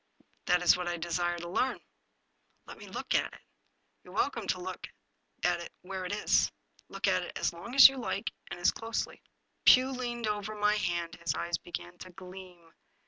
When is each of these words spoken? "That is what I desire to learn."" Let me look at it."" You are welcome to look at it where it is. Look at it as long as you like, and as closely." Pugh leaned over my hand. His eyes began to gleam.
"That 0.47 0.63
is 0.63 0.75
what 0.75 0.87
I 0.87 0.97
desire 0.97 1.37
to 1.37 1.47
learn."" 1.47 1.79
Let 2.65 2.79
me 2.79 2.87
look 2.87 3.13
at 3.13 3.31
it."" 3.35 3.39
You 4.03 4.09
are 4.09 4.13
welcome 4.15 4.47
to 4.47 4.59
look 4.59 4.87
at 5.43 5.59
it 5.59 5.71
where 5.83 6.05
it 6.05 6.11
is. 6.11 6.51
Look 6.89 7.07
at 7.07 7.21
it 7.21 7.37
as 7.37 7.53
long 7.53 7.75
as 7.75 7.87
you 7.87 7.97
like, 7.97 8.31
and 8.49 8.59
as 8.59 8.71
closely." 8.71 9.21
Pugh 9.63 9.91
leaned 9.91 10.25
over 10.25 10.55
my 10.55 10.73
hand. 10.73 11.13
His 11.17 11.35
eyes 11.35 11.59
began 11.59 11.99
to 11.99 12.09
gleam. 12.09 12.73